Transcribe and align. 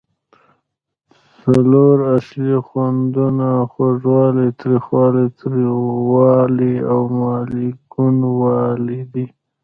څلور 1.41 1.95
اصلي 2.15 2.55
خوندونه 2.67 3.47
خوږوالی، 3.71 4.47
تریخوالی، 4.59 5.25
تریوالی 5.39 6.75
او 6.91 6.99
مالګینو 7.19 8.29
والی 8.41 8.99
دي. 9.13 9.25